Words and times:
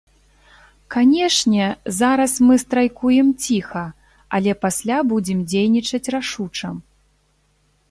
Канешне, 0.93 1.65
зараз 1.99 2.33
мы 2.47 2.57
страйкуем 2.63 3.27
ціха, 3.45 3.85
але 4.39 4.51
пасля 4.65 4.97
будзем 5.15 5.47
дзейнічаць 5.53 6.05
рашуча. 6.19 6.67